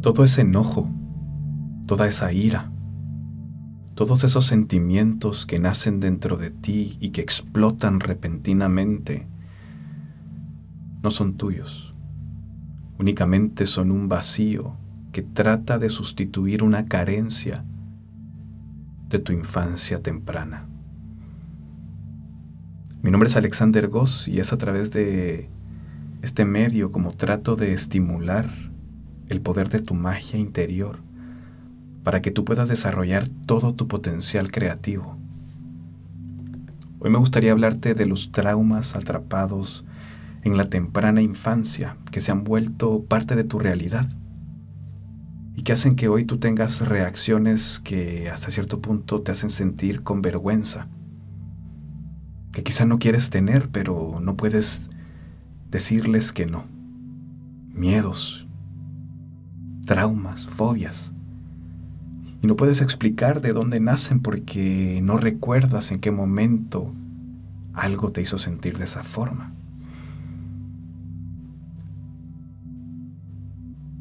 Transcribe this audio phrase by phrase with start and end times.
[0.00, 0.88] Todo ese enojo,
[1.86, 2.72] toda esa ira,
[3.94, 9.28] todos esos sentimientos que nacen dentro de ti y que explotan repentinamente,
[11.02, 11.92] no son tuyos.
[12.98, 14.78] Únicamente son un vacío
[15.12, 17.66] que trata de sustituir una carencia
[19.10, 20.71] de tu infancia temprana.
[23.02, 25.48] Mi nombre es Alexander Goss y es a través de
[26.22, 28.48] este medio como trato de estimular
[29.28, 31.00] el poder de tu magia interior
[32.04, 35.16] para que tú puedas desarrollar todo tu potencial creativo.
[37.00, 39.84] Hoy me gustaría hablarte de los traumas atrapados
[40.44, 44.08] en la temprana infancia que se han vuelto parte de tu realidad
[45.56, 50.04] y que hacen que hoy tú tengas reacciones que hasta cierto punto te hacen sentir
[50.04, 50.86] con vergüenza,
[52.52, 54.90] que quizá no quieres tener, pero no puedes
[55.70, 56.64] decirles que no.
[57.72, 58.46] Miedos,
[59.86, 61.12] traumas, fobias.
[62.42, 66.92] Y no puedes explicar de dónde nacen porque no recuerdas en qué momento
[67.72, 69.52] algo te hizo sentir de esa forma.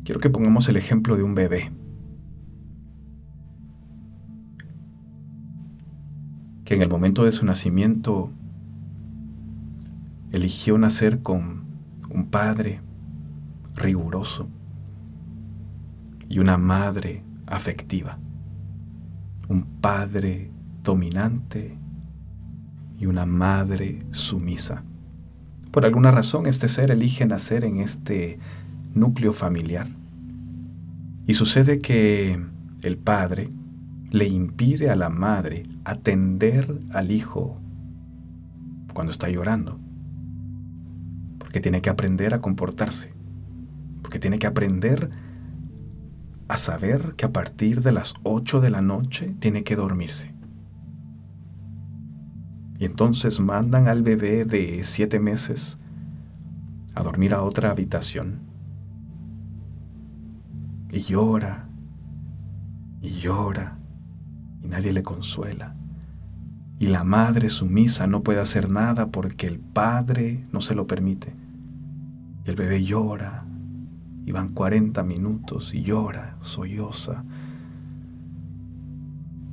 [0.04, 1.72] Quiero que pongamos el ejemplo de un bebé.
[6.66, 8.32] Que en el momento de su nacimiento
[10.32, 11.66] eligió nacer con
[12.10, 12.82] un padre
[13.76, 14.48] riguroso
[16.30, 18.18] y una madre afectiva.
[19.50, 20.50] Un padre
[20.84, 21.78] dominante
[22.98, 24.84] y una madre sumisa.
[25.72, 28.40] Por alguna razón este ser elige nacer en este
[28.94, 29.88] núcleo familiar.
[31.28, 32.40] Y sucede que
[32.82, 33.50] el padre
[34.10, 37.58] le impide a la madre atender al hijo
[38.94, 39.81] cuando está llorando.
[41.52, 43.12] Porque tiene que aprender a comportarse.
[44.02, 45.10] Porque tiene que aprender
[46.48, 50.34] a saber que a partir de las 8 de la noche tiene que dormirse.
[52.80, 55.78] Y entonces mandan al bebé de siete meses
[56.96, 58.40] a dormir a otra habitación
[60.90, 61.68] y llora,
[63.02, 63.78] y llora,
[64.64, 65.76] y nadie le consuela.
[66.80, 71.41] Y la madre sumisa no puede hacer nada porque el padre no se lo permite.
[72.46, 73.46] Y el bebé llora,
[74.26, 77.24] y van 40 minutos, y llora, solloza.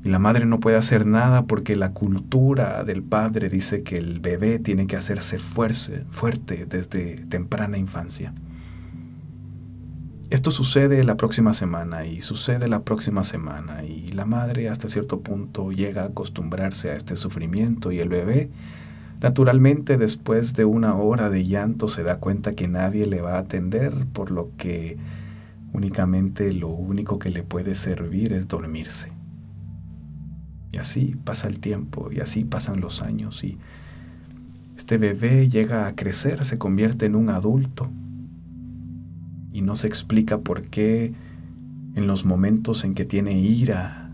[0.05, 4.21] Y la madre no puede hacer nada porque la cultura del padre dice que el
[4.21, 8.33] bebé tiene que hacerse fuerte, fuerte desde temprana infancia.
[10.31, 15.21] Esto sucede la próxima semana y sucede la próxima semana y la madre hasta cierto
[15.21, 18.51] punto llega a acostumbrarse a este sufrimiento y el bebé
[19.21, 23.41] naturalmente después de una hora de llanto se da cuenta que nadie le va a
[23.41, 24.97] atender por lo que
[25.73, 29.11] únicamente lo único que le puede servir es dormirse.
[30.71, 33.59] Y así pasa el tiempo y así pasan los años y
[34.77, 37.91] este bebé llega a crecer, se convierte en un adulto
[39.53, 41.13] y no se explica por qué
[41.95, 44.08] en los momentos en que tiene ira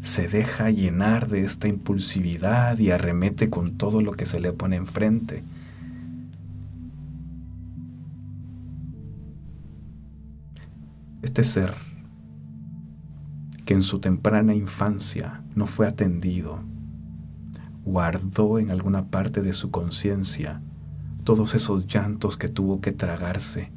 [0.00, 4.76] se deja llenar de esta impulsividad y arremete con todo lo que se le pone
[4.76, 5.44] enfrente.
[11.22, 11.74] Este ser
[13.64, 16.60] que en su temprana infancia no fue atendido,
[17.84, 20.62] guardó en alguna parte de su conciencia
[21.24, 23.70] todos esos llantos que tuvo que tragarse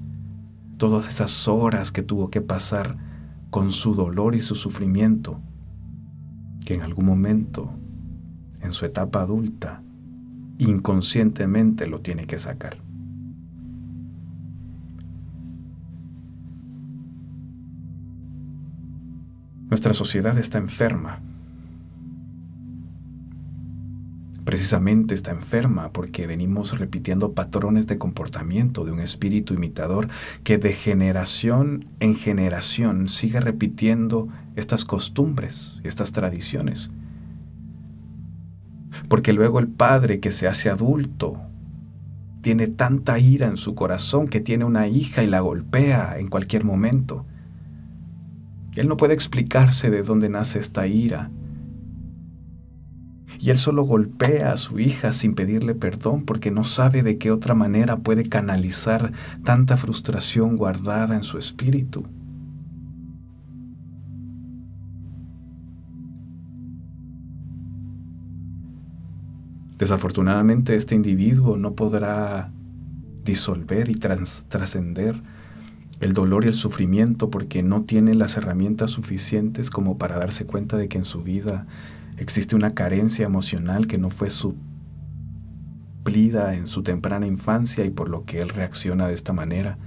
[0.81, 2.97] todas esas horas que tuvo que pasar
[3.51, 5.39] con su dolor y su sufrimiento,
[6.65, 7.71] que en algún momento,
[8.61, 9.81] en su etapa adulta,
[10.57, 12.77] inconscientemente lo tiene que sacar.
[19.69, 21.19] Nuestra sociedad está enferma
[24.51, 30.09] precisamente está enferma porque venimos repitiendo patrones de comportamiento de un espíritu imitador
[30.43, 34.27] que de generación en generación sigue repitiendo
[34.57, 36.91] estas costumbres estas tradiciones.
[39.07, 41.39] Porque luego el padre que se hace adulto
[42.41, 46.65] tiene tanta ira en su corazón que tiene una hija y la golpea en cualquier
[46.65, 47.25] momento.
[48.75, 51.31] Él no puede explicarse de dónde nace esta ira
[53.39, 57.31] y él solo golpea a su hija sin pedirle perdón porque no sabe de qué
[57.31, 59.11] otra manera puede canalizar
[59.43, 62.05] tanta frustración guardada en su espíritu.
[69.77, 72.51] Desafortunadamente este individuo no podrá
[73.25, 75.15] disolver y trascender
[75.99, 80.77] el dolor y el sufrimiento porque no tiene las herramientas suficientes como para darse cuenta
[80.77, 81.65] de que en su vida
[82.21, 84.53] existe una carencia emocional que no fue suplida
[86.53, 89.79] en su temprana infancia y por lo que él reacciona de esta manera.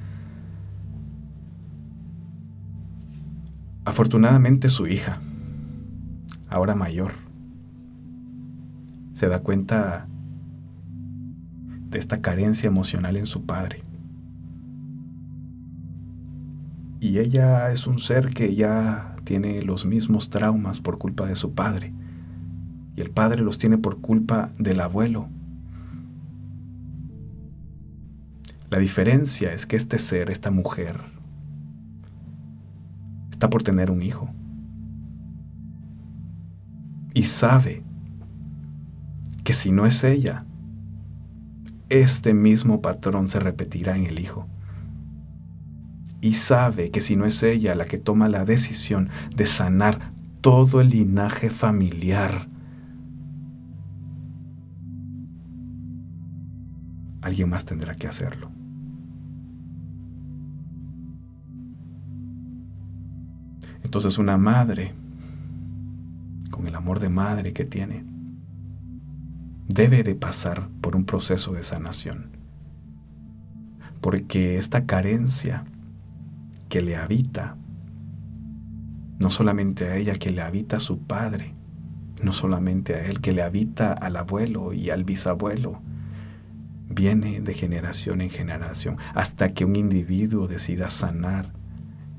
[3.84, 5.20] Afortunadamente su hija,
[6.48, 7.12] ahora mayor,
[9.14, 10.08] se da cuenta
[11.90, 13.84] de esta carencia emocional en su padre.
[16.98, 21.54] Y ella es un ser que ya tiene los mismos traumas por culpa de su
[21.54, 21.94] padre.
[22.96, 25.28] Y el padre los tiene por culpa del abuelo.
[28.70, 31.00] La diferencia es que este ser, esta mujer,
[33.30, 34.30] está por tener un hijo.
[37.12, 37.84] Y sabe
[39.44, 40.44] que si no es ella,
[41.88, 44.48] este mismo patrón se repetirá en el hijo.
[46.20, 50.80] Y sabe que si no es ella la que toma la decisión de sanar todo
[50.80, 52.48] el linaje familiar,
[57.24, 58.50] alguien más tendrá que hacerlo.
[63.82, 64.92] Entonces una madre,
[66.50, 68.04] con el amor de madre que tiene,
[69.68, 72.26] debe de pasar por un proceso de sanación.
[74.00, 75.64] Porque esta carencia
[76.68, 77.56] que le habita,
[79.18, 81.54] no solamente a ella, que le habita a su padre,
[82.22, 85.80] no solamente a él, que le habita al abuelo y al bisabuelo,
[86.94, 91.52] viene de generación en generación, hasta que un individuo decida sanar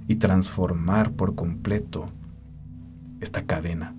[0.07, 2.06] y transformar por completo
[3.22, 3.95] esta cadena.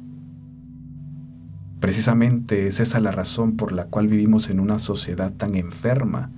[1.81, 6.31] Precisamente es esa la razón por la cual vivimos en una sociedad tan enferma,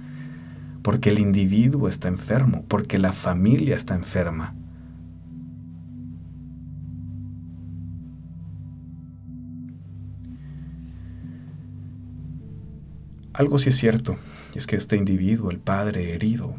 [0.82, 4.55] porque el individuo está enfermo, porque la familia está enferma.
[13.38, 14.17] Algo sí es cierto,
[14.56, 16.56] es que este individuo, el padre herido,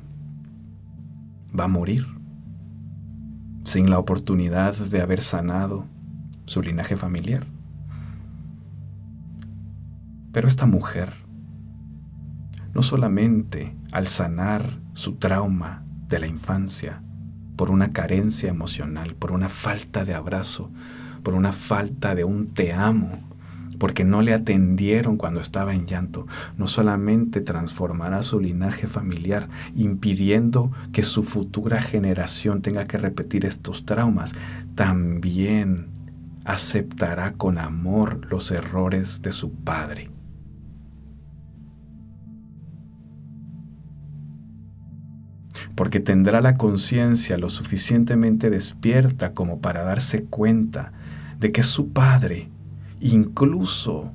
[1.58, 2.08] va a morir
[3.66, 5.86] sin la oportunidad de haber sanado
[6.46, 7.46] su linaje familiar.
[10.32, 11.12] Pero esta mujer,
[12.74, 17.02] no solamente al sanar su trauma de la infancia,
[17.58, 20.72] por una carencia emocional, por una falta de abrazo,
[21.24, 23.20] por una falta de un te amo,
[23.80, 26.28] porque no le atendieron cuando estaba en llanto,
[26.58, 33.86] no solamente transformará su linaje familiar, impidiendo que su futura generación tenga que repetir estos
[33.86, 34.36] traumas,
[34.76, 35.88] también
[36.46, 40.12] aceptará con amor los errores de su padre.
[45.80, 50.92] porque tendrá la conciencia lo suficientemente despierta como para darse cuenta
[51.40, 52.50] de que su padre,
[53.00, 54.12] incluso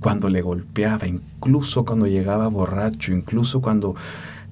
[0.00, 3.94] cuando le golpeaba, incluso cuando llegaba borracho, incluso cuando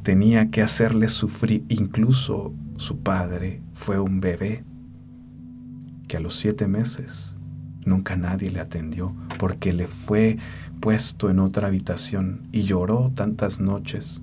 [0.03, 4.65] tenía que hacerle sufrir, incluso su padre fue un bebé
[6.09, 7.35] que a los siete meses
[7.85, 10.39] nunca nadie le atendió porque le fue
[10.81, 14.23] puesto en otra habitación y lloró tantas noches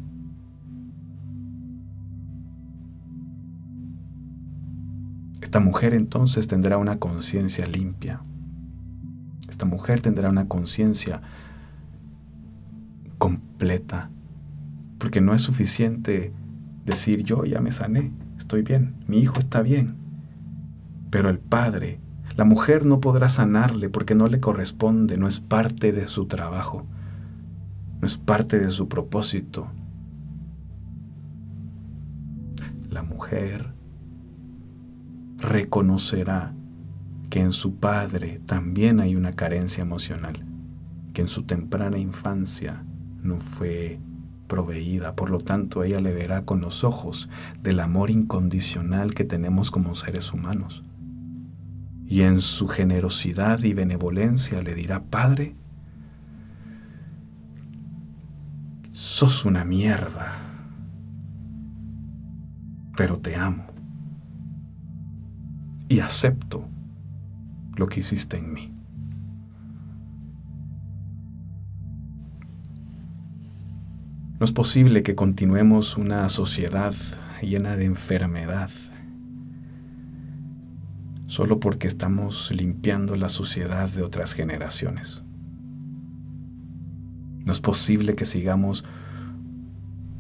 [5.52, 8.22] Esta mujer entonces tendrá una conciencia limpia.
[9.62, 11.22] Esta mujer tendrá una conciencia
[13.20, 14.10] completa.
[14.98, 16.34] Porque no es suficiente
[16.84, 19.98] decir yo ya me sané, estoy bien, mi hijo está bien.
[21.12, 22.00] Pero el padre,
[22.36, 26.88] la mujer no podrá sanarle porque no le corresponde, no es parte de su trabajo,
[28.00, 29.68] no es parte de su propósito.
[32.90, 33.76] La mujer
[35.38, 36.56] reconocerá
[37.32, 40.46] que en su padre también hay una carencia emocional,
[41.14, 42.84] que en su temprana infancia
[43.24, 44.02] no fue
[44.48, 47.30] proveída, por lo tanto ella le verá con los ojos
[47.64, 50.84] del amor incondicional que tenemos como seres humanos.
[52.06, 55.56] Y en su generosidad y benevolencia le dirá, Padre,
[58.92, 60.34] sos una mierda,
[62.98, 63.68] pero te amo
[65.88, 66.68] y acepto
[67.76, 68.74] lo que hiciste en mí.
[74.40, 76.94] No es posible que continuemos una sociedad
[77.42, 78.70] llena de enfermedad
[81.32, 85.24] solo porque estamos limpiando la suciedad de otras generaciones.
[87.46, 88.84] No es posible que sigamos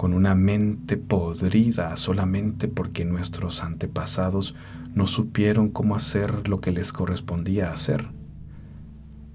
[0.02, 4.56] con una mente podrida solamente porque nuestros antepasados
[4.96, 8.08] no supieron cómo hacer lo que les correspondía hacer.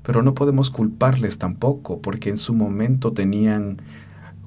[0.02, 3.76] Pero no podemos culparles tampoco porque en su momento tenían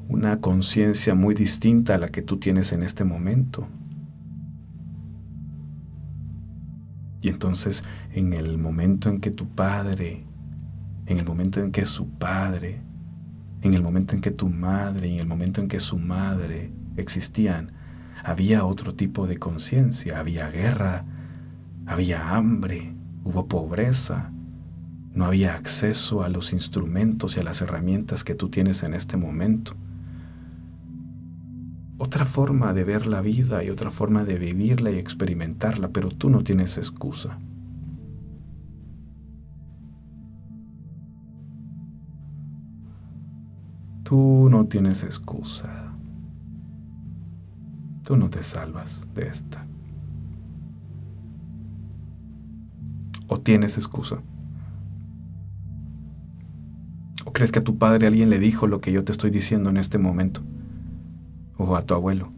[0.10, 3.70] una conciencia muy distinta a la que tú tienes en este momento.
[7.22, 10.26] Y entonces en el momento en que tu padre,
[11.06, 12.89] en el momento en que su padre,
[13.62, 16.72] en el momento en que tu madre y en el momento en que su madre
[16.98, 17.72] existían,
[18.24, 21.06] había otro tipo de conciencia, había guerra,
[21.86, 24.32] había hambre, hubo pobreza,
[25.14, 29.18] no había acceso a los instrumentos y a las herramientas que tú tienes en este
[29.18, 29.76] momento.
[31.98, 36.30] Otra forma de ver la vida y otra forma de vivirla y experimentarla, pero tú
[36.30, 37.38] no tienes excusa.
[44.10, 45.94] Tú no tienes excusa.
[48.04, 49.68] Tú no te salvas de esta.
[53.28, 54.24] ¿O tienes excusa?
[57.24, 59.70] ¿O crees que a tu padre alguien le dijo lo que yo te estoy diciendo
[59.70, 60.42] en este momento?
[61.60, 62.32] ¿O a tu abuelo?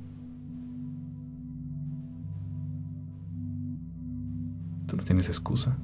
[4.88, 5.78] Tú no tienes excusa.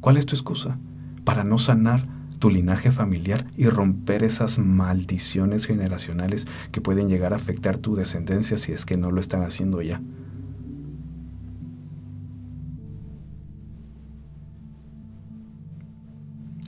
[0.00, 0.78] ¿Cuál es tu excusa?
[1.22, 7.36] Para no sanar tu linaje familiar y romper esas maldiciones generacionales que pueden llegar a
[7.36, 10.00] afectar tu descendencia si es que no lo están haciendo ya.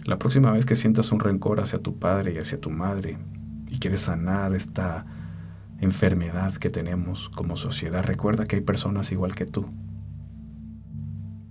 [0.04, 3.18] La próxima vez que sientas un rencor hacia tu padre y hacia tu madre
[3.68, 5.04] y quieres sanar esta
[5.80, 9.66] enfermedad que tenemos como sociedad, recuerda que hay personas igual que tú.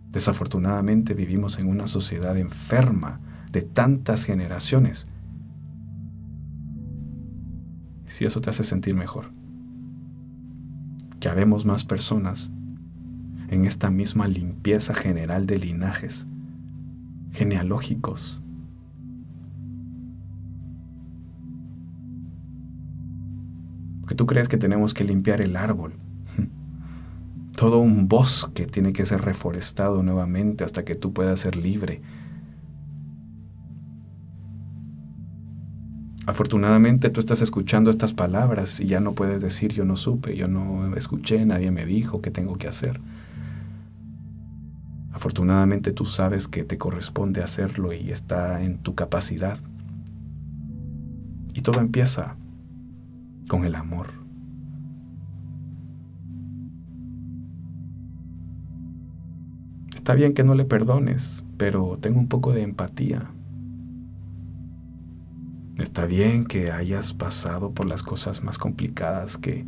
[0.09, 3.19] Desafortunadamente vivimos en una sociedad enferma
[3.57, 5.07] de tantas generaciones.
[8.05, 9.31] Si eso te hace sentir mejor,
[11.19, 12.51] que habemos más personas
[13.47, 16.27] en esta misma limpieza general de linajes
[17.31, 18.43] genealógicos.
[24.07, 25.93] Que tú crees que tenemos que limpiar el árbol.
[27.55, 32.03] Todo un bosque tiene que ser reforestado nuevamente hasta que tú puedas ser libre
[36.38, 40.48] Afortunadamente tú estás escuchando estas palabras y ya no puedes decir yo no supe, yo
[40.48, 43.01] no escuché, nadie me dijo qué tengo que hacer.
[45.12, 49.58] Afortunadamente tú sabes que te corresponde hacerlo y está en tu capacidad.
[51.56, 52.36] Y todo empieza
[53.50, 54.10] con el amor.
[59.96, 63.32] Está bien que no le perdones, pero tengo un poco de empatía.
[65.77, 69.65] Está bien que hayas pasado por las cosas más complicadas que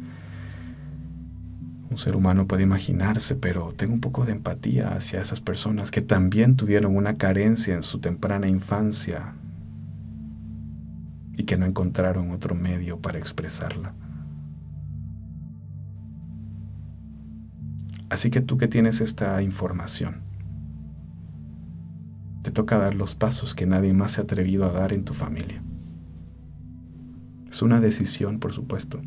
[1.90, 6.02] un ser humano puede imaginarse, pero tengo un poco de empatía hacia esas personas que
[6.02, 9.34] también tuvieron una carencia en su temprana infancia
[11.36, 13.94] y que no encontraron otro medio para expresarla.
[18.10, 20.22] Así que tú que tienes esta información,
[22.42, 25.14] te toca dar los pasos que nadie más se ha atrevido a dar en tu
[25.14, 25.62] familia.
[27.60, 29.02] Es una decisión, por supuesto.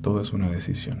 [0.00, 0.98] Todo es una decisión.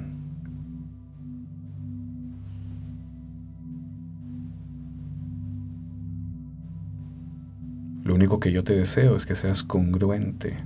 [8.02, 10.56] Lo único que yo te deseo es que seas congruente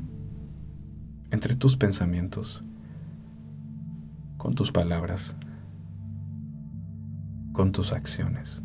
[1.31, 2.65] entre tus pensamientos,
[4.39, 5.35] con tus palabras,
[7.53, 8.63] con tus acciones.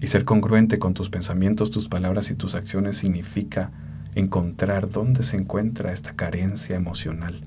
[0.00, 3.70] Y ser congruente con tus pensamientos, tus palabras y tus acciones significa
[4.14, 7.42] encontrar dónde se encuentra esta carencia emocional.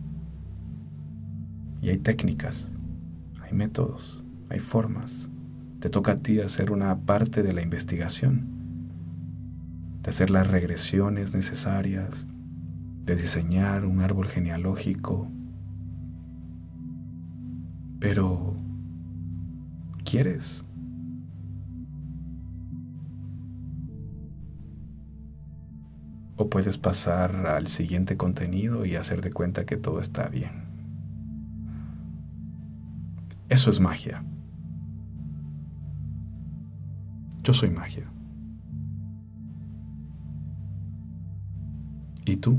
[1.82, 2.72] Y hay técnicas,
[3.42, 5.30] hay métodos, hay formas.
[5.80, 8.48] Te toca a ti hacer una parte de la investigación,
[10.04, 12.26] de hacer las regresiones necesarias,
[13.06, 15.28] de diseñar un árbol genealógico.
[18.00, 18.56] Pero,
[20.06, 20.64] ¿quieres?
[26.36, 30.64] O puedes pasar al siguiente contenido y hacer de cuenta que todo está bien.
[33.50, 34.24] Eso es magia.
[37.44, 38.10] Yo soy magia.
[42.26, 42.58] ¿Y tú?